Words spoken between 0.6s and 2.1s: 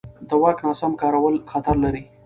ناسم کارول خطر لري